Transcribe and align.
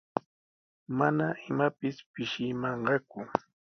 Mana 0.97 1.27
imapis 1.49 1.97
pishimanqaku. 2.11 3.19